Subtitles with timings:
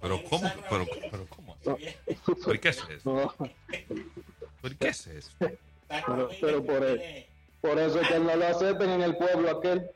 [0.00, 0.52] Pero ¿cómo?
[0.68, 1.56] Pero, ¿cómo?
[2.44, 3.32] ¿Por qué es eso?
[4.60, 5.30] ¿Por qué es eso?
[6.40, 7.26] Pero, por, e-
[7.60, 9.90] por eso es que no lo acepten en el pueblo aquel.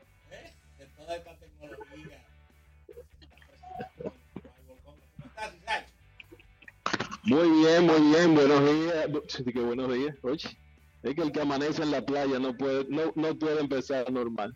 [7.23, 9.07] Muy bien, muy bien, buenos días.
[9.53, 10.15] Que buenos días.
[10.23, 10.57] Oye,
[11.03, 14.55] es que el que amanece en la playa no puede, no, no puede empezar normal.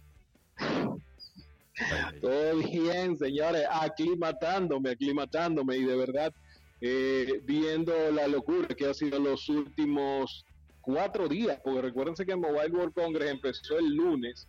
[2.21, 6.33] Todo bien, señores, aclimatándome, aclimatándome y de verdad
[6.85, 10.45] eh, viendo la locura que ha sido los últimos
[10.81, 14.47] cuatro días, porque recuérdense que Mobile World Congress empezó el lunes,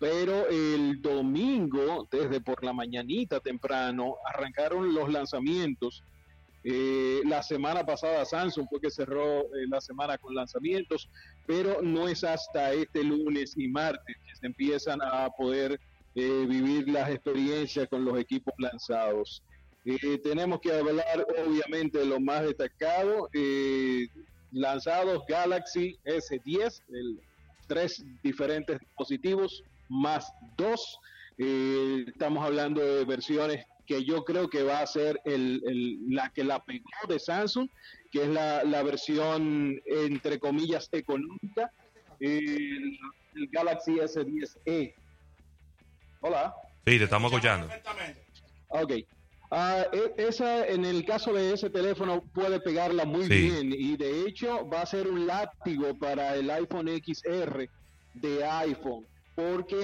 [0.00, 6.02] pero el domingo, desde por la mañanita temprano, arrancaron los lanzamientos.
[6.64, 11.08] Eh, la semana pasada Samsung fue que cerró eh, la semana con lanzamientos,
[11.46, 15.78] pero no es hasta este lunes y martes que se empiezan a poder
[16.18, 19.42] eh, vivir las experiencias con los equipos lanzados.
[19.84, 23.28] Eh, tenemos que hablar obviamente de lo más destacado.
[23.34, 24.08] Eh,
[24.50, 27.20] lanzados Galaxy S10, el,
[27.66, 30.98] tres diferentes dispositivos más dos.
[31.36, 36.64] Estamos hablando de versiones que yo creo que va a ser el, la que la
[36.64, 37.68] pegó de Samsung,
[38.10, 41.70] que es la, versión entre comillas económica,
[42.20, 42.98] el
[43.52, 44.94] Galaxy S10e.
[46.20, 46.54] Hola.
[46.86, 47.68] Sí, te estamos escuchando.
[48.68, 48.92] Ok.
[49.48, 49.84] Uh,
[50.16, 53.48] esa, en el caso de ese teléfono puede pegarla muy Sí.
[53.48, 57.68] bien y de hecho va a ser un látigo para el iPhone XR
[58.14, 59.76] de iPhone porque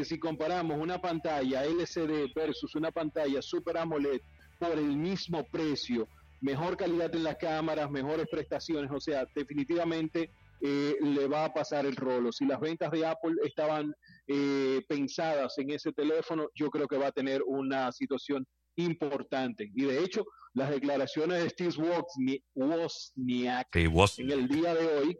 [0.00, 4.20] eh, si comparamos una pantalla LCD versus una pantalla Super AMOLED
[4.60, 6.06] por el mismo precio,
[6.40, 10.30] mejor calidad en las cámaras, mejores prestaciones, o sea, definitivamente
[10.62, 12.30] eh, le va a pasar el rolo.
[12.32, 13.92] Si las ventas de Apple estaban
[14.28, 18.46] eh, pensadas en ese teléfono, yo creo que va a tener una situación
[18.76, 19.70] importante.
[19.74, 20.24] Y de hecho,
[20.54, 23.68] las declaraciones de Steve Wozniak, Wozniak
[24.18, 25.18] en el día de hoy,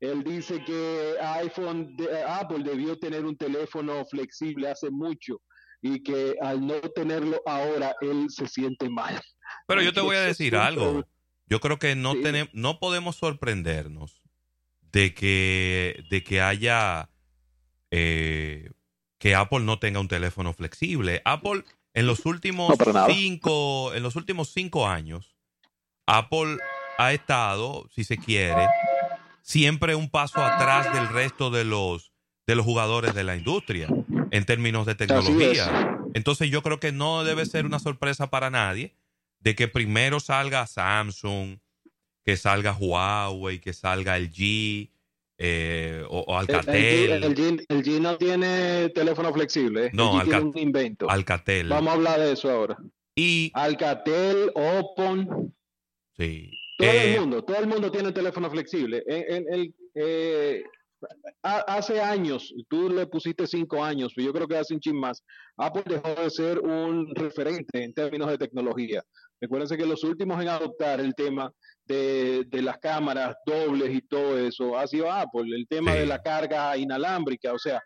[0.00, 5.42] él dice que iPhone, de- Apple debió tener un teléfono flexible hace mucho
[5.82, 9.20] y que al no tenerlo ahora, él se siente mal.
[9.66, 11.04] Pero yo te voy a decir algo.
[11.46, 12.22] Yo creo que no Sí.
[12.22, 14.19] tenemos, no podemos sorprendernos
[14.92, 17.10] de que, de que haya
[17.90, 18.70] eh,
[19.18, 21.22] que Apple no tenga un teléfono flexible.
[21.24, 21.64] Apple
[21.94, 25.36] en los últimos No, cinco, en los últimos cinco años,
[26.06, 26.58] Apple
[26.98, 28.66] ha estado, si se quiere,
[29.42, 32.12] siempre un paso atrás del resto de los
[32.46, 33.86] de los jugadores de la industria
[34.32, 35.98] en términos de tecnología.
[36.14, 38.96] Entonces yo creo que no debe ser una sorpresa para nadie
[39.38, 41.58] de que primero salga Samsung,
[42.24, 44.90] que salga Huawei, que salga LG
[45.38, 47.12] eh, o, o El, Alcatel.
[47.24, 49.86] el, G, el G no tiene teléfono flexible.
[49.86, 49.90] ¿eh?
[49.94, 51.08] No, el G tiene un invento.
[51.10, 51.68] Alcatel.
[51.68, 52.76] Vamos a hablar de eso ahora.
[53.14, 55.54] Y Alcatel, Opon,
[56.16, 56.50] sí.
[56.78, 59.02] todo Eh, el mundo, todo el mundo tiene teléfono flexible.
[59.06, 60.62] En, en el, eh,
[61.42, 64.96] ha- hace años, tú le pusiste cinco años, pero yo creo que hace un chin
[64.98, 65.22] más,
[65.56, 69.02] Apple dejó de ser un referente en términos de tecnología.
[69.40, 71.50] Recuérdense que los últimos en adoptar el tema
[71.90, 75.98] de, de las cámaras dobles y todo eso ha sido Apple, el tema Sí.
[75.98, 77.80] de la carga inalámbrica, o sea,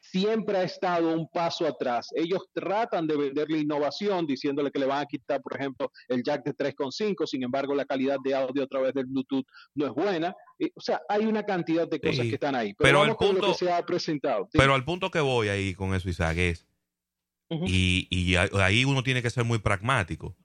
[0.00, 2.08] siempre ha estado un paso atrás.
[2.14, 6.44] Ellos tratan de venderle innovación diciéndole que le van a quitar, por ejemplo, el jack
[6.44, 9.44] de 3.5, sin embargo, la calidad de audio a través del Bluetooth
[9.74, 10.34] no es buena.
[10.74, 12.28] O sea, hay una cantidad de cosas Sí.
[12.28, 12.72] que están ahí.
[12.78, 14.44] Pero Pero, lo punto- que se ha presentado.
[14.52, 14.56] Sí.
[14.58, 16.66] pero al punto que voy ahí con eso, Isaac, es,
[17.50, 20.36] y, y ahí uno tiene que ser muy pragmático.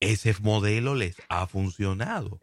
[0.00, 2.40] Ese modelo les ha funcionado,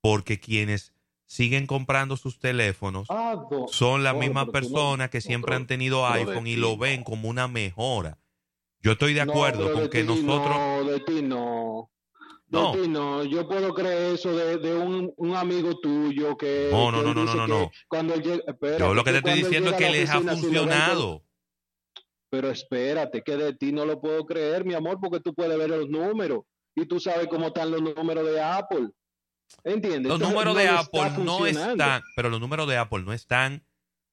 [0.00, 0.92] porque quienes
[1.26, 3.36] siguen comprando sus teléfonos Ah,
[3.68, 7.48] son las mismas no- personas que siempre han tenido iPhone y lo ven como una
[7.48, 8.18] mejora.
[8.80, 10.56] Yo estoy de acuerdo con de que nosotros...
[10.56, 11.90] No, de ti no.
[12.46, 12.72] De No.
[12.72, 13.24] ti no.
[13.24, 16.68] Yo puedo creer eso de, de un, un amigo tuyo que.
[16.70, 17.70] No, no, que no, no, no, no.
[17.88, 20.28] Cuando él llega, espérate, Yo lo que te estoy diciendo es que les ha si
[20.28, 21.24] funcionado.
[22.30, 25.70] Pero espérate, que de ti no lo puedo creer, mi amor, porque tú puedes ver
[25.70, 26.42] los números
[26.74, 28.88] y tú sabes cómo están los números de Apple.
[29.62, 30.04] ¿Entiendes?
[30.10, 33.64] Los Entonces, números no de Apple no están, pero los números de Apple no están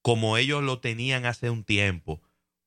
[0.01, 2.21] como ellos lo tenían hace un tiempo.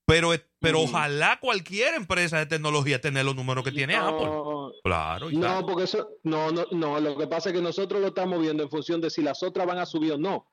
[0.06, 4.26] Pero, pero ojalá cualquier empresa de tecnología tenga los números que tiene Apple.
[4.26, 5.64] No, Claro, No, Isaac.
[5.66, 8.68] porque eso, no, no, no, lo que pasa es que nosotros lo estamos viendo en
[8.70, 10.50] función de si las otras van a subir o no.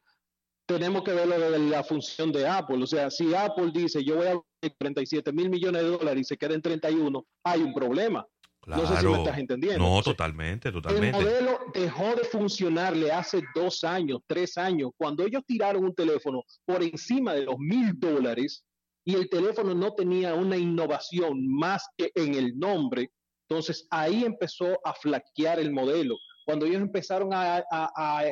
[0.65, 2.81] Tenemos que verlo de la función de Apple.
[2.81, 6.23] O sea, si Apple dice yo voy a vender 37 mil millones de dólares y
[6.23, 8.25] se queda en 31, hay un problema.
[8.61, 8.83] Claro.
[8.83, 9.79] No sé si me estás entendiendo.
[9.79, 11.19] No, sea, totalmente, El totalmente.
[11.19, 16.81] modelo dejó de funcionarle hace dos años, tres años, cuando ellos tiraron un teléfono por
[16.83, 18.63] encima de los mil dólares
[19.03, 23.09] y el teléfono no tenía una innovación más que en el nombre,
[23.49, 26.15] entonces ahí empezó a flaquear el modelo.
[26.45, 27.63] Cuando ellos empezaron a,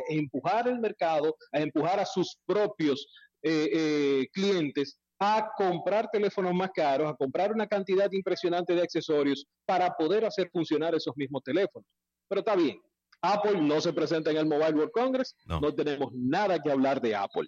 [0.09, 3.07] empujar el mercado, a empujar a sus propios
[3.43, 9.45] eh, eh, clientes a comprar teléfonos más caros, a comprar una cantidad impresionante de accesorios
[9.65, 11.85] para poder hacer funcionar esos mismos teléfonos.
[12.27, 12.79] Pero está bien,
[13.21, 17.15] Apple no se presenta en el Mobile World Congress, no, tenemos nada que hablar de
[17.15, 17.47] Apple.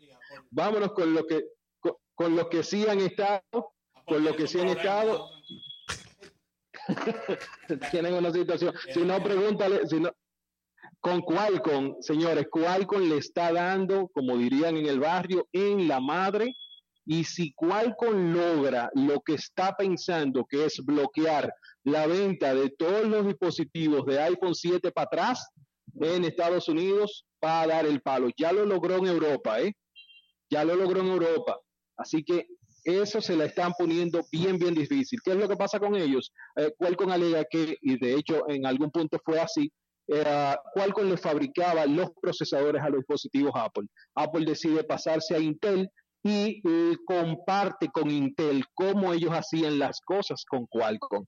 [0.49, 1.45] Vámonos con lo que
[2.15, 3.73] con, los que sí han estado,
[4.05, 5.29] con lo que sí han estado.
[7.91, 8.75] Tienen una situación.
[8.93, 10.11] Si no, pregúntale, si no,
[10.99, 16.53] con Qualcomm, señores, Qualcomm le está dando, como dirían en el barrio, en la madre.
[17.05, 21.53] Y si Qualcomm logra lo que está pensando, que es bloquear
[21.83, 25.49] la venta de todos los dispositivos de iPhone 7 para atrás
[25.99, 28.29] en Estados Unidos, va a dar el palo.
[28.37, 29.73] Ya lo logró en Europa, ¿eh?
[30.49, 31.57] Ya lo logró en Europa.
[31.97, 32.47] Así que
[32.83, 35.19] eso se la están poniendo bien, bien difícil.
[35.23, 36.31] ¿Qué es lo que pasa con ellos?
[36.55, 39.71] Eh, Qualcomm alega que, y de hecho en algún punto fue así,
[40.73, 43.87] Qualcomm le fabricaba los procesadores a los dispositivos Apple.
[44.15, 45.89] Apple decide pasarse a Intel
[46.23, 46.61] y
[47.05, 51.25] comparte con Intel cómo ellos hacían las cosas con Qualcomm.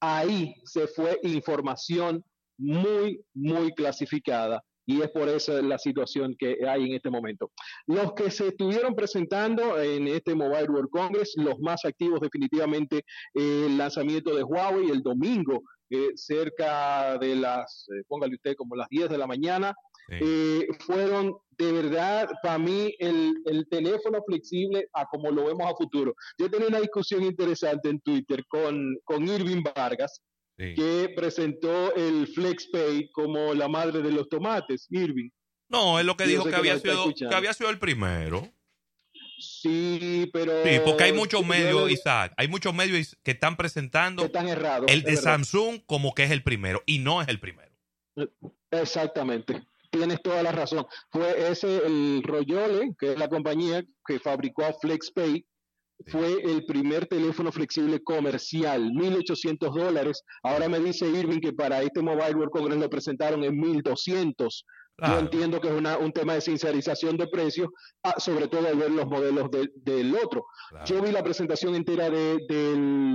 [0.00, 2.24] Ahí se fue información
[2.58, 7.52] muy, muy clasificada y es por eso la situación que hay en este momento.
[7.86, 12.98] Los que se estuvieron presentando en este Mobile World Congress, los más activos definitivamente,
[13.34, 18.74] eh, el lanzamiento de Huawei el domingo, eh, cerca de las, eh, póngale usted, como
[18.74, 19.74] las 10 de la mañana,
[20.86, 26.14] fueron de verdad, para mí, el, el, teléfono flexible a como lo vemos a futuro.
[26.38, 30.22] Yo tenía una discusión interesante en Twitter con, con Irving Vargas,
[30.56, 35.28] que presentó el FlexPay como la madre de los tomates, Irving.
[35.68, 38.48] No, es lo que dijo que, había sido, que había sido el primero.
[39.38, 40.64] Sí, pero.
[40.64, 42.34] Sí, porque hay muchos medios, Isaac.
[42.36, 46.42] Hay muchos medios que están presentando están errados, el de Samsung como que es el
[46.42, 47.70] primero y no es el primero.
[48.70, 49.62] Exactamente.
[49.90, 50.86] Tienes toda la razón.
[51.10, 55.44] Fue ese el Royole, que es la compañía que fabricó a FlexPay,
[56.06, 60.22] fue el primer teléfono flexible comercial, 1.800 dólares.
[60.42, 64.64] Ahora me dice Irving que para este Mobile World Congress lo presentaron en 1.200.
[65.06, 67.70] Yo entiendo que es un tema de sincerización de precios,
[68.02, 70.44] ah, sobre todo al ver los modelos del otro.
[70.84, 72.38] Yo vi la presentación entera de,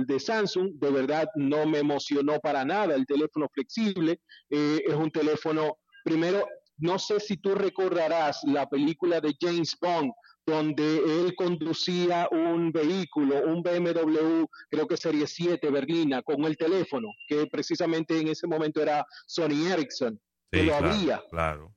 [0.04, 4.18] de, Samsung, de verdad no me emocionó para nada el teléfono flexible.
[4.50, 6.44] Eh, es un teléfono, primero,
[6.78, 10.12] no sé si tú recordarás la película de James Bond,
[10.46, 17.08] donde él conducía un vehículo, un BMW, creo que serie 7 berlina, con el teléfono,
[17.26, 20.20] que precisamente en ese momento era Sony Ericsson,
[20.50, 21.22] que lo había.
[21.30, 21.74] Claro.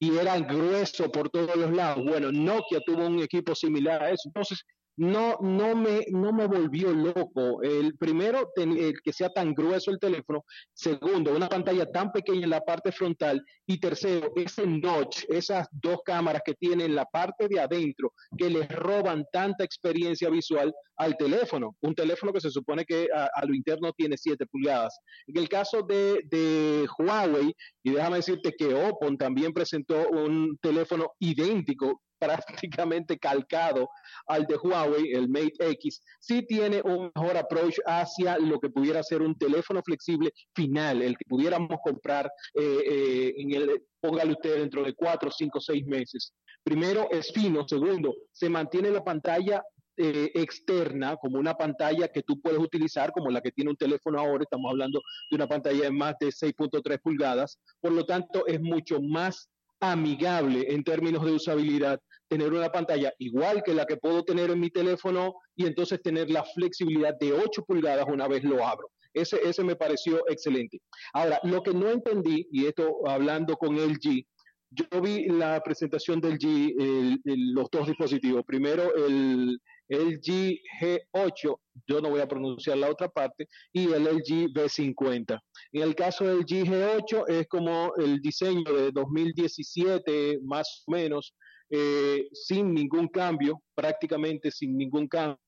[0.00, 2.04] Y era grueso por todos los lados.
[2.04, 4.22] Bueno, Nokia tuvo un equipo similar a eso.
[4.26, 4.64] Entonces,
[4.98, 7.62] no, no, me, no me volvió loco.
[7.62, 10.44] El primero, el que sea tan grueso el teléfono.
[10.72, 13.42] Segundo, una pantalla tan pequeña en la parte frontal.
[13.66, 18.50] Y tercero, ese notch, esas dos cámaras que tiene en la parte de adentro, que
[18.50, 21.76] les roban tanta experiencia visual al teléfono.
[21.80, 24.98] Un teléfono que se supone que a, lo interno tiene 7 pulgadas.
[25.28, 27.54] En el caso de, de Huawei,
[27.84, 32.02] y déjame decirte que Oppo también presentó un teléfono idéntico
[32.88, 33.88] prácticamente calcado
[34.26, 39.02] al de Huawei, el Mate X, sí tiene un mejor approach hacia lo que pudiera
[39.02, 44.58] ser un teléfono flexible final, el que pudiéramos comprar eh, eh, en el, póngale usted
[44.58, 46.32] dentro de cuatro, cinco, seis meses.
[46.62, 49.62] Primero es fino, segundo, se mantiene la pantalla
[50.00, 54.20] eh, externa como una pantalla que tú puedes utilizar como la que tiene un teléfono
[54.20, 58.60] ahora, estamos hablando de una pantalla de más de 6.3 pulgadas, por lo tanto es
[58.60, 59.48] mucho más
[59.80, 64.60] amigable en términos de usabilidad tener una pantalla igual que la que puedo tener en
[64.60, 68.90] mi teléfono y entonces tener la flexibilidad de 8 pulgadas una vez lo abro.
[69.14, 70.80] Ese, ese me pareció excelente.
[71.12, 74.24] Ahora, lo que no entendí, y esto hablando con LG,
[74.70, 78.44] yo vi la presentación del G, los dos dispositivos.
[78.44, 79.58] Primero el,
[79.88, 85.40] LG G8, yo no voy a pronunciar la otra parte, y el LG B50.
[85.72, 91.34] En el caso del G8 es como el diseño de 2017, más o menos,
[91.70, 95.38] eh, sin ningún cambio, prácticamente sin ningún cambio.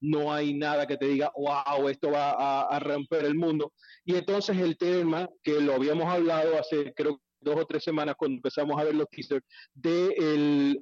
[0.00, 3.72] No hay nada que te diga, wow, esto va a, romper el mundo.
[4.04, 8.36] Y entonces el tema que lo habíamos hablado hace, creo, dos o tres semanas cuando
[8.36, 10.14] empezamos a ver los teasers, de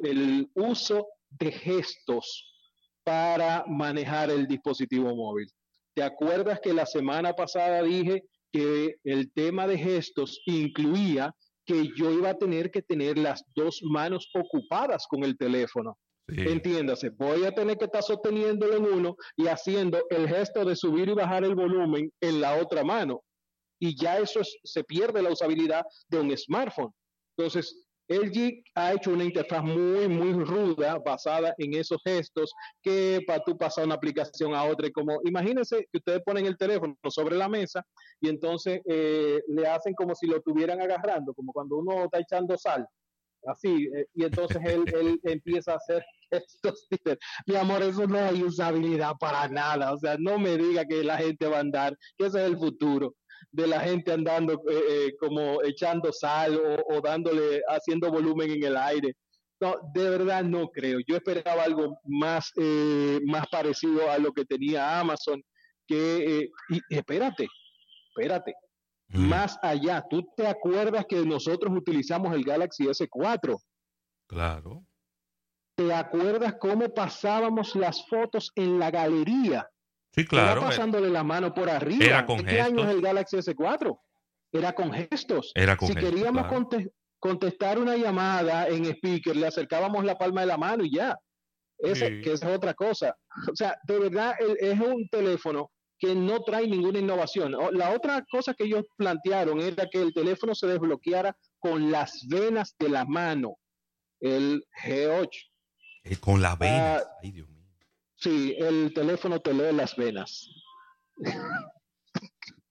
[0.03, 2.53] el uso de gestos
[3.05, 5.49] para manejar el dispositivo móvil.
[5.95, 11.35] ¿Te acuerdas que la semana pasada dije que el tema de gestos incluía
[11.65, 15.97] que yo iba a tener que tener las dos manos ocupadas con el teléfono?
[16.29, 21.09] Entiéndase, voy a tener que estar sosteniéndolo en uno y haciendo el gesto de subir
[21.09, 23.23] y bajar el volumen en la otra mano.
[23.81, 26.93] Y ya eso se pierde la usabilidad de un smartphone.
[27.37, 33.43] Entonces, LG ha hecho una interfaz muy, muy ruda basada en esos gestos que para
[33.45, 37.49] tú pasar una aplicación a otra, como imagínense que ustedes ponen el teléfono sobre la
[37.49, 37.85] mesa
[38.21, 42.57] y entonces eh, le hacen como si lo estuvieran agarrando, como cuando uno está echando
[42.59, 42.87] sal,
[43.47, 46.87] así, eh, y entonces él, él empieza a hacer estos
[47.47, 51.19] Mi amor, eso no hay usabilidad para nada, o sea, no me diga que la
[51.19, 53.15] gente va a andar, que ese es el futuro
[53.51, 58.77] de la gente andando eh, eh, como echando sal o, dándole, haciendo volumen en el
[58.77, 59.17] aire.
[59.61, 60.99] No, de verdad no creo.
[61.07, 65.43] Yo esperaba algo más, eh, más parecido a lo que tenía Amazon,
[65.87, 67.47] que, y, espérate,
[68.09, 68.55] espérate,
[69.09, 69.29] mm.
[69.29, 73.57] más allá, ¿tú te acuerdas que nosotros utilizamos el Galaxy S4?
[74.27, 74.85] Claro.
[75.77, 79.69] ¿Te acuerdas cómo pasábamos las fotos en la galería?
[80.15, 80.61] Sí, claro.
[80.61, 82.05] Era pasándole la mano por arriba.
[82.05, 83.99] Era con ¿Qué año es el Galaxy S4?
[84.53, 85.53] Era con gestos.
[85.55, 86.47] Era con si queríamos
[87.19, 91.17] contestar una llamada en speaker, le acercábamos la palma de la mano y ya.
[91.79, 93.17] Ese, Que esa es otra cosa.
[93.51, 97.57] O sea, de verdad es un teléfono que no trae ninguna innovación.
[97.73, 102.75] La otra cosa que ellos plantearon era que el teléfono se desbloqueara con las venas
[102.79, 103.57] de la mano.
[104.21, 105.29] El G8.
[106.05, 107.03] Eh, con las venas.
[107.05, 107.49] Ah, Ay, Dios.
[108.23, 110.49] Sí, el teléfono te lee las venas.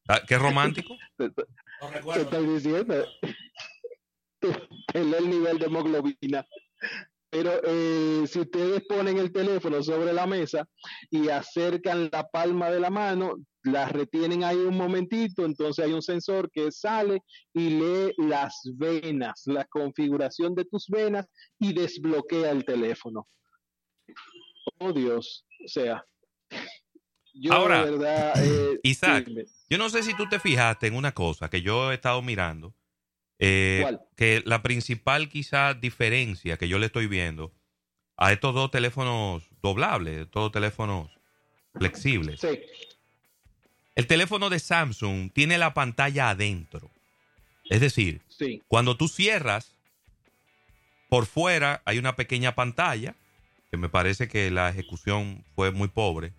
[0.07, 0.95] Ah, ¿Qué romántico?
[1.17, 3.05] ¿Qué estoy diciendo?
[4.39, 6.47] Te lee el nivel de hemoglobina.
[7.29, 10.65] Pero eh, si ustedes ponen el teléfono sobre la mesa
[11.09, 16.01] y acercan la palma de la mano, la retienen ahí un momentito, entonces hay un
[16.01, 21.27] sensor que sale y lee las venas, la configuración de tus venas
[21.59, 23.27] y desbloquea el teléfono.
[24.77, 26.05] Oh Dios, o sea.
[27.33, 27.85] Yo Ahora,
[28.35, 29.25] eh, Isaac,
[29.69, 32.75] yo no sé si tú te fijaste en una cosa que yo he estado mirando.
[33.39, 37.53] Eh, que la principal quizá diferencia que yo le estoy viendo
[38.17, 41.09] a estos dos teléfonos doblables, estos teléfonos
[41.73, 42.41] flexibles.
[42.41, 42.59] Sí.
[43.95, 46.91] El teléfono de Samsung tiene la pantalla adentro.
[47.69, 48.21] Es decir,
[48.67, 49.75] cuando tú cierras,
[51.09, 53.15] por fuera hay una pequeña pantalla
[53.71, 56.33] que me parece que la ejecución fue muy pobre,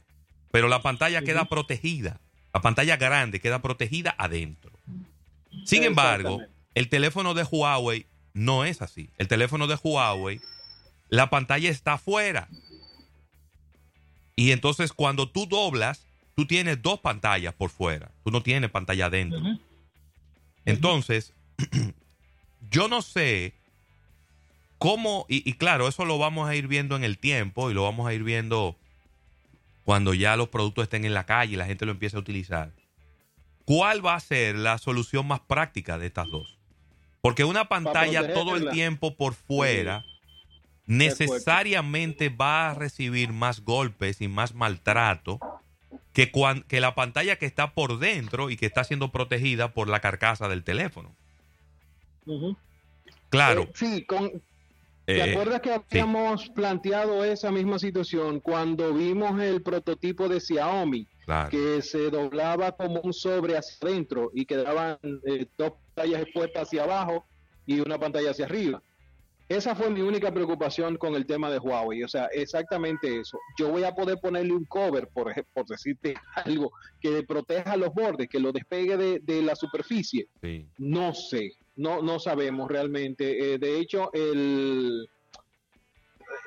[0.51, 2.21] pero la pantalla queda protegida,
[2.53, 4.71] la pantalla grande queda protegida adentro.
[5.65, 6.43] Sin embargo,
[6.75, 9.09] el teléfono de Huawei no es así.
[9.17, 10.41] El teléfono de Huawei,
[11.09, 12.49] la pantalla está afuera.
[14.37, 18.11] Y entonces cuando tú doblas, tú tienes dos pantallas por fuera.
[18.25, 19.41] Tú no tienes pantalla adentro.
[20.67, 21.33] Entonces,
[22.71, 23.55] yo no sé
[24.83, 25.27] ¿Cómo?
[25.29, 28.15] Y, claro, eso lo vamos a ir viendo en el tiempo y lo vamos a
[28.15, 28.77] ir viendo
[29.85, 32.73] cuando ya los productos estén en la calle y la gente lo empiece a utilizar.
[33.65, 36.59] ¿Cuál va a ser la solución más práctica de estas dos?
[37.21, 40.05] Porque una pantalla todo el tiempo por fuera
[40.87, 45.39] necesariamente va a recibir más golpes y más maltrato
[46.13, 46.33] que,
[46.67, 50.49] que la pantalla que está por dentro y que está siendo protegida por la carcasa
[50.49, 51.15] del teléfono.
[53.31, 53.63] Claro.
[53.63, 54.43] Eh, sí, con,
[55.05, 61.09] ¿Te eh, acuerdas que habíamos planteado esa misma situación cuando vimos el prototipo de Xiaomi?
[61.51, 66.85] Que se doblaba como un sobre hacia adentro y quedaban eh, dos pantallas expuestas hacia
[66.85, 67.27] abajo
[67.67, 68.83] y una pantalla hacia arriba.
[69.49, 72.03] Esa fue mi única preocupación con el tema de Huawei.
[72.05, 73.39] O sea, exactamente eso.
[73.59, 78.29] Yo voy a poder ponerle un cover, por, por decirte algo, que proteja los bordes,
[78.29, 80.29] que lo despegue de, la superficie.
[80.79, 83.55] No sé no, no sabemos realmente.
[83.55, 85.09] Eh, de hecho, el,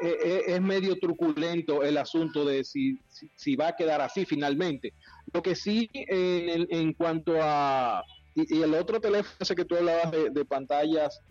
[0.03, 2.99] eh, eh, es medio truculento el asunto de si,
[3.35, 4.93] si, va a quedar así finalmente.
[5.33, 8.03] Lo que sí, en, en cuanto a...
[8.35, 11.21] Y, el otro teléfono ese que tú hablabas de, pantallas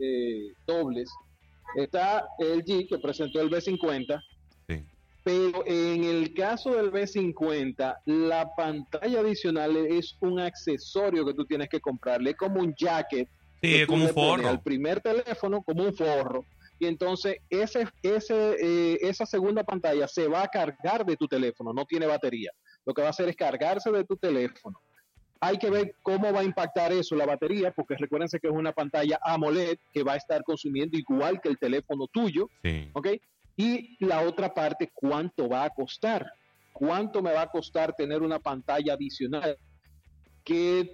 [0.66, 1.10] dobles,
[1.76, 4.22] está el G que presentó el B50.
[5.22, 11.70] Pero en el caso del B50, la pantalla adicional es un accesorio que tú tienes
[11.70, 13.26] que comprarle, es como un jacket
[13.64, 14.48] Sí, como un forro.
[14.48, 16.44] Al primer teléfono como un forro.
[16.78, 21.72] Y entonces ese, ese, eh, esa segunda pantalla se va a cargar de tu teléfono,
[21.72, 22.50] no tiene batería.
[22.84, 24.78] Lo que va a hacer es cargarse de tu teléfono.
[25.40, 28.72] Hay que ver cómo va a impactar eso la batería, porque recuérdense que es una
[28.72, 32.48] pantalla AMOLED que va a estar consumiendo igual que el teléfono tuyo.
[32.62, 32.90] Sí.
[32.92, 33.08] ¿Ok?
[33.56, 36.32] Y la otra parte, ¿cuánto va a costar?
[36.72, 39.56] ¿Cuánto me va a costar tener una pantalla adicional?
[40.42, 40.90] Que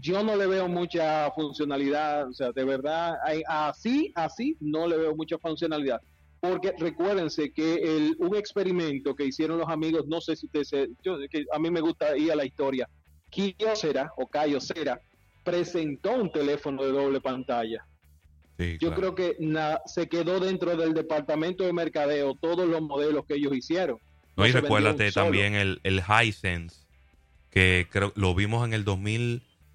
[0.00, 3.14] yo no le veo mucha funcionalidad, o sea, de verdad,
[3.48, 6.00] así, así, no le veo mucha funcionalidad.
[6.40, 11.18] porque recuérdense que el, un experimento que hicieron los amigos, no sé si ustedes, yo,
[11.30, 12.88] que a mí me gusta ir a la historia,
[13.30, 15.00] Kyocera o Kyocera
[15.42, 17.84] presentó un teléfono de doble pantalla.
[18.58, 19.36] yo creo que
[19.86, 23.98] se quedó dentro del departamento de mercadeo todos los modelos que ellos hicieron.
[24.36, 26.84] No, y recuérdate también el, el Hisense,
[27.50, 28.84] que creo lo vimos en el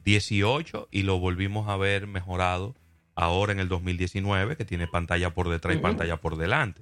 [0.03, 2.75] 2018 y lo volvimos a ver mejorado
[3.15, 6.81] ahora en el 2019, que tiene pantalla por detrás y pantalla por delante.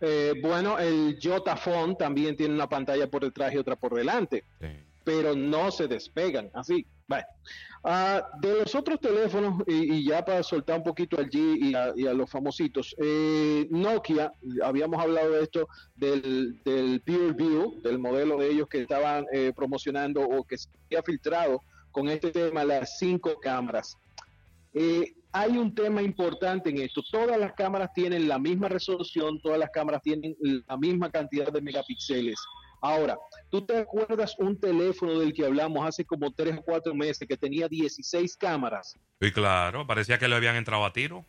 [0.00, 1.18] Eh, bueno, el
[1.62, 4.44] Phone también tiene una pantalla por detrás y otra por delante,
[5.04, 6.86] pero no se despegan así.
[7.06, 7.26] Bueno,
[7.84, 12.14] ah, de los otros teléfonos, y, ya para soltar un poquito al G y a,
[12.14, 14.32] los famositos, eh, Nokia,
[14.64, 19.52] habíamos hablado de esto, del, del Pure View, del modelo de ellos que estaban eh,
[19.54, 23.96] promocionando o que se había filtrado con este tema, las cinco cámaras.
[24.74, 27.02] Eh, hay un tema importante en esto.
[27.10, 31.60] Todas las cámaras tienen la misma resolución, todas las cámaras tienen la misma cantidad de
[31.60, 32.38] megapíxeles.
[32.80, 33.16] Ahora,
[33.48, 37.36] ¿tú te acuerdas un teléfono del que hablamos hace como 3 o 4 meses que
[37.36, 38.98] tenía 16 cámaras?
[39.20, 41.24] Sí, claro, parecía que le habían entrado a tiro.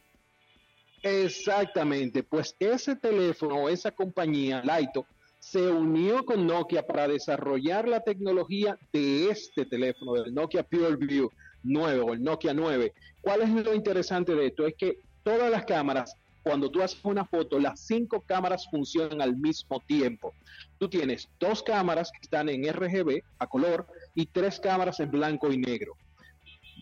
[1.04, 5.06] Exactamente, pues ese teléfono esa compañía, Laito,
[5.44, 11.30] se unió con Nokia para desarrollar la tecnología de este teléfono, del Nokia PureView
[11.64, 12.94] 9 o el Nokia 9.
[13.22, 14.66] ¿Cuál es lo interesante de esto?
[14.66, 19.36] Es que todas las cámaras, cuando tú haces una foto, las cinco cámaras funcionan al
[19.36, 20.34] mismo tiempo.
[20.80, 23.86] Tú tienes dos cámaras que están en RGB, a color,
[24.16, 25.94] y tres cámaras en blanco y negro.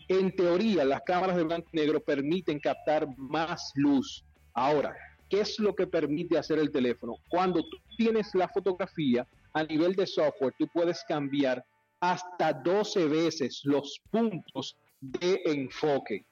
[0.06, 4.24] En teoría, las cámaras de blanco y negro permiten captar más luz.
[4.54, 4.94] Ahora,
[5.28, 7.16] ¿qué es lo que permite hacer el teléfono?
[7.28, 11.64] Cuando tú tienes la fotografía, a nivel de software, tú puedes cambiar
[12.00, 16.24] hasta 12 veces los puntos de enfoque.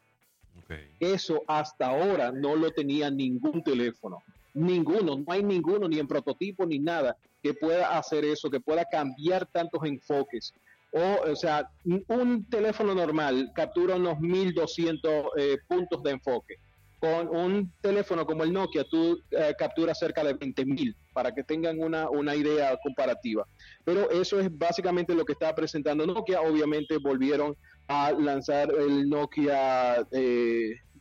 [0.98, 4.22] Eso hasta ahora no lo tenía ningún teléfono.
[4.54, 8.84] Ninguno, no hay ninguno, ni en prototipo ni nada, que pueda hacer eso, que pueda
[8.84, 10.52] cambiar tantos enfoques.
[10.92, 11.70] O, o sea,
[12.08, 16.56] un teléfono normal captura unos 1200 eh, puntos de enfoque
[17.00, 21.80] con un teléfono como el Nokia, tú eh, capturas cerca de 20.000 para que tengan
[21.82, 23.46] una, una, idea comparativa.
[23.84, 26.42] Pero eso es básicamente lo que está presentando Nokia.
[26.42, 27.56] Obviamente volvieron
[27.88, 30.06] a lanzar el Nokia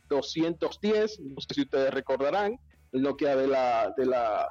[0.08, 2.58] 210, eh, no sé si ustedes recordarán,
[2.92, 4.48] el Nokia de la, de la,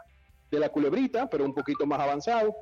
[0.52, 2.54] de la culebrita, pero un poquito más avanzado.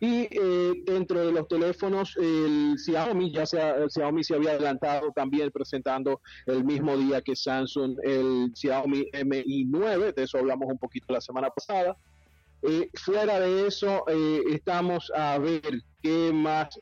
[0.00, 5.50] Y eh, dentro de los teléfonos, el Xiaomi, ya sea, Xiaomi se había adelantado también
[5.50, 11.12] presentando el mismo día que Samsung el Xiaomi Mi 9, de eso hablamos un poquito
[11.12, 11.96] la semana pasada.
[12.62, 16.78] Eh, fuera de eso, eh, estamos a ver qué más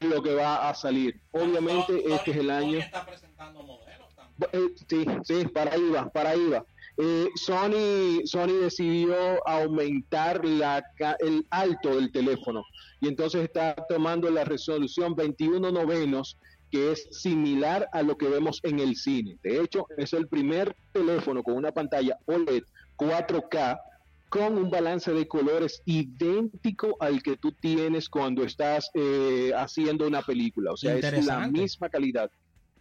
[0.00, 1.20] lo que va a salir.
[1.32, 2.78] Obviamente, este es el año.
[2.78, 4.74] Está presentando modelos también.
[4.88, 6.64] sí, sí, para ahí va, para ahí va.
[7.00, 10.84] Eh, Sony, Sony decidió aumentar la,
[11.20, 12.64] el alto del teléfono
[13.00, 16.36] y entonces está tomando la resolución 21 novenos
[16.72, 19.36] que es similar a lo que vemos en el cine.
[19.42, 22.64] De hecho, es el primer teléfono con una pantalla OLED
[22.96, 23.80] 4K
[24.28, 30.20] con un balance de colores idéntico al que tú tienes cuando estás eh, haciendo una
[30.20, 30.72] película.
[30.72, 32.30] O sea, es la misma calidad.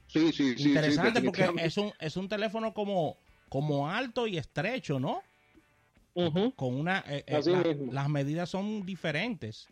[0.08, 0.70] Sí, sí, sí.
[0.70, 3.18] Interesante porque es un, es un teléfono como
[3.50, 5.22] como alto y estrecho, ¿no?
[6.56, 7.04] Con una...
[7.08, 9.68] Eh, eh, las medidas son diferentes.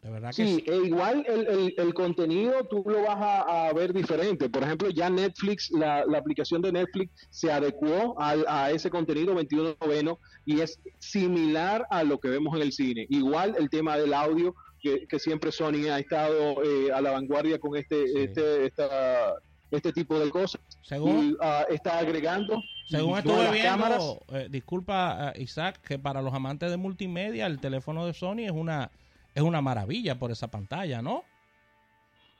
[0.00, 4.48] De verdad que sí, e igual el, el, contenido tú lo vas a, ver diferente.
[4.48, 9.32] Por ejemplo, ya Netflix, la, la aplicación de Netflix se adecuó a, a ese contenido
[9.34, 13.06] 21 noveno y es similar a lo que vemos en el cine.
[13.10, 17.60] Igual el tema del audio, que, que siempre Sony ha estado eh, a la vanguardia
[17.60, 19.34] con este, este esta
[19.72, 20.60] este tipo de cosas.
[20.82, 22.62] Según, ah, está agregando.
[22.86, 28.06] Según estuve viendo, eh, disculpa ah, Isaac, que para los amantes de multimedia el teléfono
[28.06, 28.90] de Sony es una,
[29.34, 31.24] es una maravilla por esa pantalla, ¿no?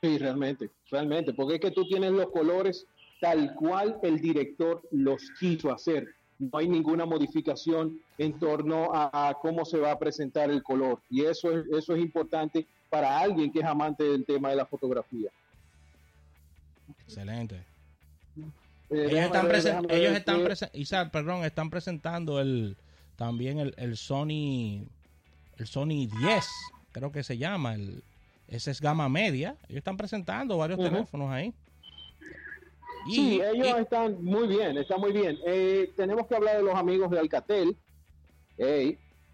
[0.03, 2.87] Sí, realmente, realmente, porque es que tú tienes los colores
[3.21, 6.09] tal cual el director los quiso hacer.
[6.39, 11.01] No hay ninguna modificación en torno a, cómo se va a presentar el color.
[11.09, 14.67] Y eso es, eso es importante para alguien que es amante del tema de la
[14.67, 15.31] fotografía.
[17.07, 17.65] Excelente.
[18.91, 22.77] Eh, ellos están, ellos están perdón, están presentando el
[23.17, 24.87] también el, Sony
[25.57, 26.47] el Sony 10,
[26.93, 28.03] creo que se llama, el
[28.49, 29.57] ese es gama media.
[29.69, 31.55] Ellos están presentando varios teléfonos ahí.
[33.11, 35.39] sí, ellos están muy bien, están muy bien.
[35.47, 37.77] Eh, tenemos que hablar de los amigos de Alcatel.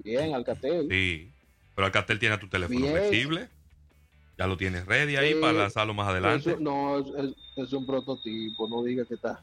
[0.04, 0.87] bien, Alcatel.
[0.88, 1.33] Sí,
[1.74, 3.48] pero Alcatel tiene tu teléfono flexible.
[4.38, 6.57] Ya lo tienes ready ahí para lanzarlo más adelante.
[6.61, 9.42] no, es, un prototipo, no diga que está.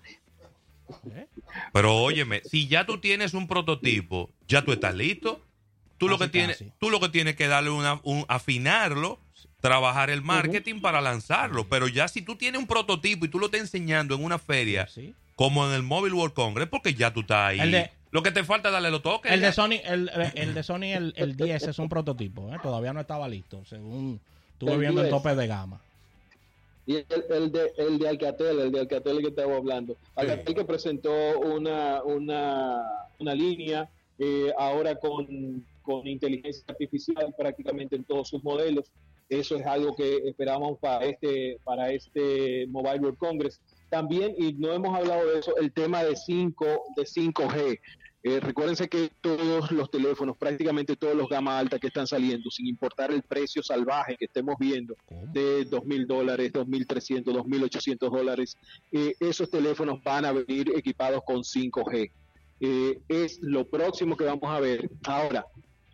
[1.73, 5.41] Pero óyeme, si ya tú tienes un prototipo, ya tú estás listo.
[5.97, 9.19] Tú lo que tienes, tú lo que tienes que darle una, un afinarlo,
[9.61, 11.67] trabajar el marketing para lanzarlo.
[11.67, 14.87] Pero ya si tú tienes un prototipo y tú lo estás enseñando en una feria,
[15.35, 17.89] como en el Mobile World Congress, porque ya tú estás ahí.
[18.11, 19.31] lo que te falta es darle los toques.
[19.31, 22.57] El de Sony, el, el de Sony, el, el 10 es un prototipo, ¿eh?
[22.61, 24.19] todavía no estaba listo, según
[24.59, 25.81] estuve viendo el tope de gama.
[26.87, 29.97] Y el, de, el de Alcatel, el de Alcatel que estaba hablando.
[30.15, 32.79] Alcatel que presentó una, una,
[33.17, 33.89] una línea
[34.19, 38.91] eh, ahora con, con, inteligencia artificial prácticamente en todos sus modelos.
[39.29, 43.59] Eso es algo que esperamos para este, para este Mobile World Congress.
[43.89, 47.79] También, y no hemos hablado de eso, el tema de 5, de 5G.
[48.27, 52.65] Eh, recuérdense que todos los teléfonos, prácticamente todos los gama alta que están saliendo, sin
[52.65, 54.95] importar el precio salvaje que estemos viendo,
[55.31, 58.57] de dos mil dólares, dos mil trescientos, dos mil ochocientos dólares,
[58.91, 62.11] eh, esos teléfonos van a venir equipados con 5G.
[62.61, 64.89] Eh, es lo próximo que vamos a ver.
[65.03, 65.45] Ahora,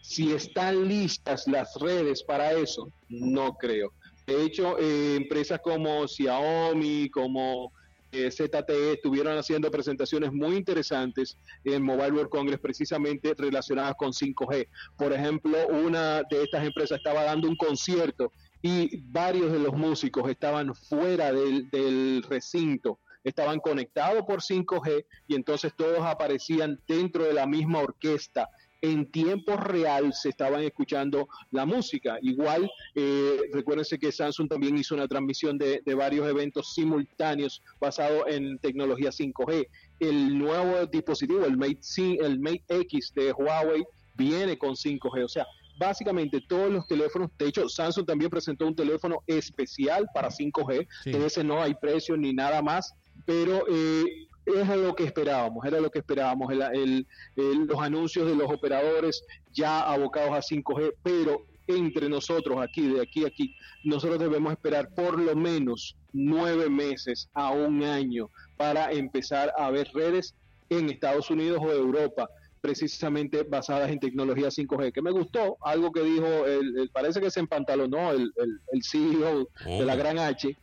[0.01, 3.91] si están listas las redes para eso, no creo.
[4.25, 7.73] De hecho, empresas como Xiaomi, como
[8.11, 14.67] ZTE estuvieron haciendo presentaciones muy interesantes en Mobile World Congress precisamente relacionadas con 5G.
[14.97, 20.29] Por ejemplo, una de estas empresas estaba dando un concierto y varios de los músicos
[20.29, 27.33] estaban fuera del, del recinto estaban conectados por 5G y entonces todos aparecían dentro de
[27.33, 28.49] la misma orquesta
[28.81, 32.17] en tiempo real se estaban escuchando la música.
[32.21, 38.57] Igual, eh, recuérdense que Samsung también hizo una transmisión de, varios eventos simultáneos basados en
[38.57, 39.67] tecnología 5G.
[39.99, 43.83] El nuevo dispositivo, el Mate, el Mate X de Huawei,
[44.15, 45.23] viene con 5G.
[45.23, 45.45] O sea,
[45.77, 51.25] básicamente todos los teléfonos, de hecho Samsung también presentó un teléfono especial para 5G, de
[51.25, 52.93] ese no hay precio ni nada más,
[53.25, 59.23] pero eh, era lo que esperábamos, era lo que esperábamos, los anuncios de los operadores
[59.53, 64.89] ya abocados a 5G, pero entre nosotros aquí, de aquí a aquí, nosotros debemos esperar
[64.93, 70.35] por lo menos nueve meses a un año para empezar a ver redes
[70.69, 72.29] en Estados Unidos o Europa
[72.61, 77.39] precisamente basadas en tecnología 5G, que me gustó, algo que dijo, el, parece que se
[77.39, 80.55] empantalonó el, el, CEO de la Gran H,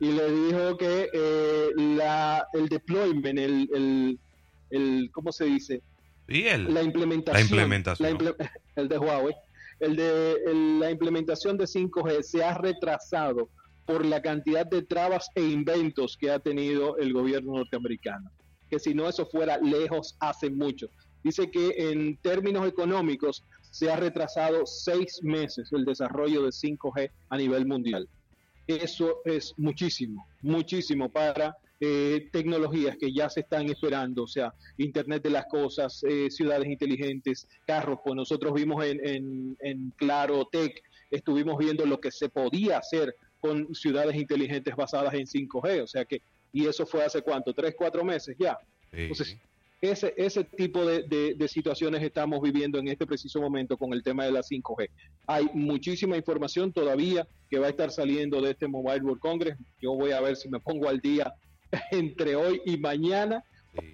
[0.00, 4.18] y le dijo que eh, la, el deployment, el, el,
[4.70, 5.82] el, ¿cómo se dice?
[6.72, 8.18] la implementación.
[8.76, 9.34] el de Huawei.
[9.80, 10.36] El de
[10.78, 13.48] la implementación de 5G se ha retrasado
[13.86, 18.30] por la cantidad de trabas e inventos que ha tenido el gobierno norteamericano.
[18.68, 20.88] Que si no eso fuera lejos hace mucho.
[21.24, 27.36] Dice que en términos económicos se ha retrasado seis meses el desarrollo de 5G a
[27.36, 28.08] nivel mundial.
[28.70, 35.24] Eso es muchísimo, muchísimo para eh, tecnologías que ya se están esperando, o sea, Internet
[35.24, 40.72] de las Cosas, eh, ciudades inteligentes, carros, pues nosotros vimos en, en, Claro Tech,
[41.10, 46.04] estuvimos viendo lo que se podía hacer con ciudades inteligentes basadas en 5G, o sea
[46.04, 48.56] que, y eso fue hace cuánto, tres, cuatro meses ya.
[48.92, 49.36] Entonces,
[49.80, 54.32] ese, ese tipo de, situaciones estamos viviendo en este preciso momento con el tema de
[54.32, 54.90] la 5G.
[55.26, 59.58] Hay muchísima información todavía que va a estar saliendo de este Mobile World Congress.
[59.80, 61.34] Yo voy a ver si me pongo al día
[61.90, 63.42] entre hoy y mañana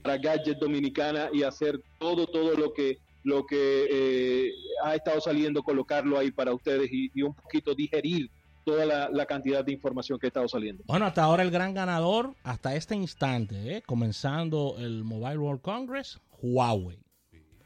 [0.02, 4.52] para Gadget Dominicana y hacer todo, todo lo que lo que eh,
[4.84, 8.30] ha estado saliendo, colocarlo ahí para ustedes y un poquito digerir
[8.66, 10.82] toda la, cantidad de información que ha estado saliendo.
[10.88, 13.82] Bueno, hasta ahora el gran ganador, hasta este instante, ¿eh?
[13.86, 16.98] comenzando el Mobile World Congress, Huawei.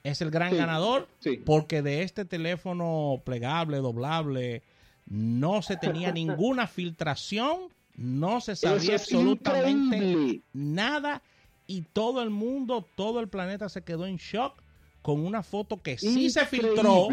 [0.05, 1.09] Es el gran ganador
[1.46, 4.62] porque de este teléfono plegable, doblable,
[5.11, 11.23] no se tenía ninguna filtración, no se sabía absolutamente nada
[11.66, 14.62] y todo el mundo, todo el planeta se quedó en shock
[15.03, 17.09] con una foto que sí se filtró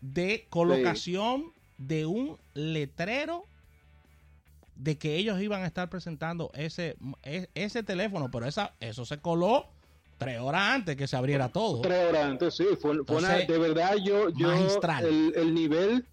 [0.00, 3.44] de colocación de un letrero
[4.76, 9.18] de que ellos iban a estar presentando ese, e, ese teléfono, pero esa, eso se
[9.18, 9.68] coló
[10.18, 11.80] tres horas antes que se abriera todo.
[11.80, 12.96] Tres horas antes, sí, fue,
[13.46, 16.06] de verdad yo, yo el, nivel,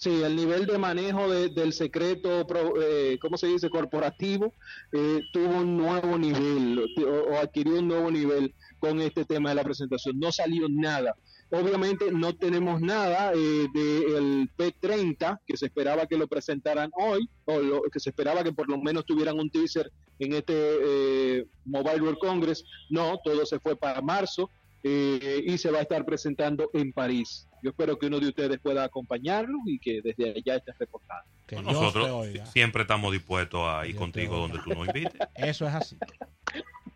[0.00, 2.46] sí, el nivel de manejo del secreto,
[2.82, 3.70] eh, ¿cómo se dice?
[3.70, 4.54] Corporativo,
[4.92, 6.84] eh, tuvo un nuevo nivel
[7.30, 10.18] o adquirió un nuevo nivel con este tema de la presentación.
[10.18, 11.14] No salió nada
[11.52, 17.82] Obviamente no tenemos nada eh, del P30, que se esperaba que lo presentaran hoy, o
[17.92, 22.18] que se esperaba que por lo menos tuvieran un teaser en este eh, Mobile World
[22.18, 22.64] Congress.
[22.88, 24.48] No, todo se fue para marzo
[24.84, 27.48] eh, y se va a estar presentando en París.
[27.62, 31.24] Yo espero que uno de ustedes pueda acompañarlo y que desde allá esté reportado.
[31.62, 35.20] nosotros siempre estamos dispuestos a ir contigo donde tú nos invites.
[35.34, 35.96] Eso es así.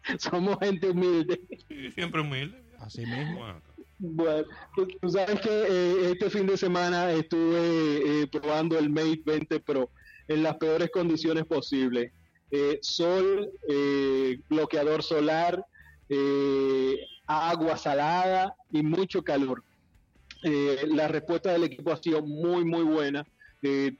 [0.18, 1.40] Somos gente humilde.
[1.94, 2.62] siempre humilde.
[2.78, 3.46] Así mismo.
[3.98, 9.60] Bueno, tú sabes que eh, este fin de semana estuve eh, probando el Mate 20
[9.60, 9.90] Pro
[10.28, 12.12] en las peores condiciones posibles.
[12.50, 13.50] Eh, sol,
[14.48, 15.64] bloqueador solar,
[17.26, 19.62] agua salada y mucho calor.
[20.44, 23.26] La respuesta del equipo ha sido muy, muy buena.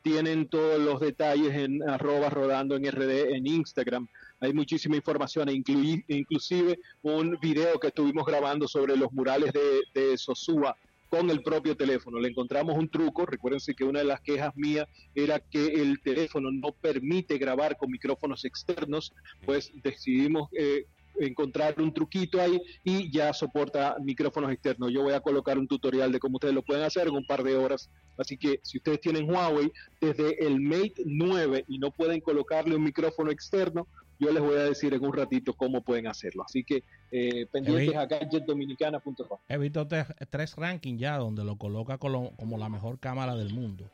[0.03, 4.07] tienen todos los detalles en arroba rodando en RD en Instagram
[4.45, 5.63] hay muchísima información, e
[6.09, 10.77] inclusive un video que estuvimos grabando sobre los murales de, de Sosúa
[11.09, 12.19] con el propio teléfono.
[12.19, 16.51] Le encontramos un truco, recuérdense que una de las quejas mías era que el teléfono
[16.51, 19.13] no permite grabar con micrófonos externos,
[19.47, 20.87] pues decidimos eh,
[21.19, 24.93] encontrar un truquito ahí y ya soporta micrófonos externos.
[24.93, 27.43] Yo voy a colocar un tutorial de cómo ustedes lo pueden hacer en un par
[27.43, 27.91] de horas.
[28.17, 32.85] Así que si ustedes tienen Huawei desde el Mate 9 y no pueden colocarle un
[32.85, 33.87] micrófono externo,
[34.19, 36.45] yo les voy a decir en un ratito cómo pueden haerlo.
[36.45, 39.39] Así que eh, pendientes a gadgetdominicana.com.
[39.49, 43.85] He visto tres rankings ya donde lo coloca como, la mejor cámara del mundo.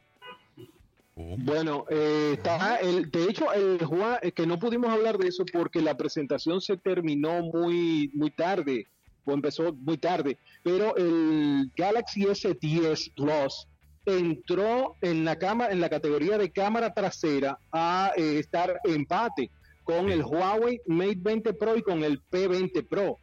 [1.16, 3.78] Bueno, eh, está el, de hecho, el
[4.22, 8.86] eh, que no pudimos hablar de eso porque la presentación se terminó muy, muy tarde,
[9.24, 13.66] o empezó muy tarde, pero el Galaxy S10 Plus
[14.06, 19.50] entró en la cámara, en la categoría de cámara trasera a eh, estar empate
[19.84, 23.18] con el Huawei Mate 20 Pro y con el P20 Pro.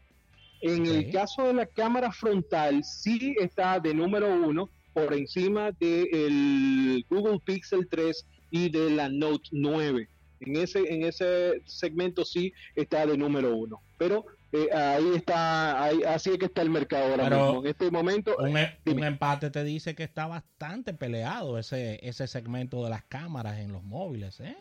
[0.62, 7.06] En el caso de la cámara frontal, sí está de número uno por encima del
[7.08, 10.10] Google Pixel 3 y de la Note 9.
[10.40, 13.80] En ese, en ese segmento sí está de número uno.
[14.00, 17.62] Pero eh, ahí está, ahí, así es que está el mercado ahora mismo.
[17.62, 18.36] En este momento.
[18.40, 23.04] Un, eh, un, empate te dice que está bastante peleado ese, ese segmento de las
[23.04, 24.58] cámaras en los móviles, ¿eh?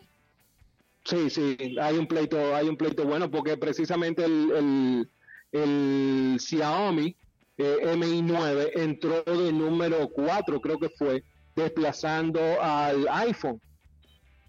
[1.04, 5.08] Sí, sí, hay un pleito, hay un pleito bueno porque precisamente el,
[5.52, 7.16] el, Xiaomi
[7.58, 13.60] eh, Mi 9 entró de número 4, creo que fue, desplazando al iPhone.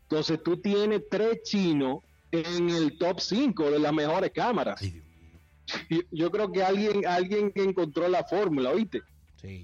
[0.03, 1.99] Entonces tú tienes tres chinos
[2.31, 4.81] en el top 5 de las mejores cámaras.
[6.11, 9.01] Yo creo que alguien, alguien encontró la fórmula, ¿oíste?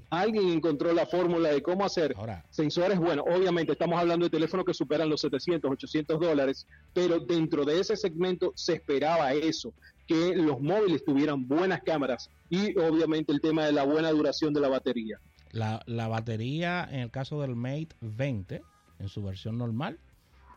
[0.10, 2.16] Alguien encontró la fórmula de cómo hacer
[2.50, 3.00] sensores.
[3.00, 7.80] Bueno, obviamente estamos hablando de teléfonos que superan los 700, 800 dólares, pero dentro de
[7.80, 9.74] ese segmento se esperaba eso,
[10.08, 14.62] que los móviles tuvieran buenas cámaras y obviamente el tema de la buena duración de
[14.62, 15.20] la batería.
[15.52, 18.62] La, la batería, en el caso del Mate 20,
[19.00, 20.00] en su versión normal,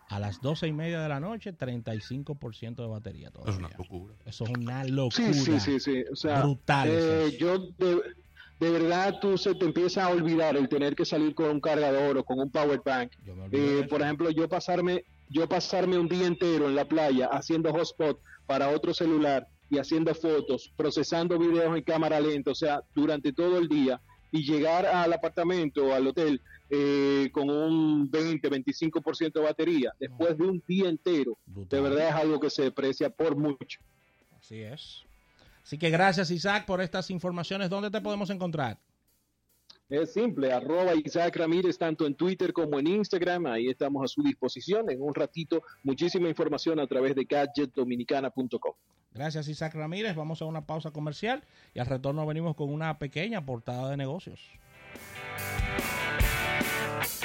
[0.08, 3.52] a las 12 y media de la noche, 35% de batería todavía.
[3.52, 4.14] Es una locura.
[4.24, 5.32] Eso es una locura.
[5.32, 6.04] Sí, sí, sí.
[6.10, 6.88] O sea, Brutal.
[6.90, 7.58] Eh, yo
[8.58, 12.18] de verdad tú se te empieza a olvidar el tener que salir con un cargador
[12.18, 13.12] o con un power bank.
[13.52, 18.20] Eh, por ejemplo, yo pasarme, yo pasarme un día entero en la playa haciendo hotspot
[18.46, 23.58] para otro celular y haciendo fotos, procesando videos en cámara lenta, o sea, durante todo
[23.58, 24.00] el día
[24.32, 30.36] y llegar al apartamento o al hotel eh, con un 20, 25% de batería después
[30.36, 33.80] de un día entero, de verdad es algo que se deprecia por mucho.
[34.38, 35.04] Así es.
[35.62, 37.70] Así que gracias Isaac por estas informaciones.
[37.70, 38.78] ¿Dónde te podemos encontrar?
[39.88, 43.46] Es simple, arroba Isaac Ramírez tanto en Twitter como en Instagram.
[43.46, 44.90] Ahí estamos a su disposición.
[44.90, 48.74] En un ratito, muchísima información a través de gadgetdominicana.com.
[49.12, 50.16] Gracias Isaac Ramírez.
[50.16, 54.40] Vamos a una pausa comercial y al retorno venimos con una pequeña portada de negocios.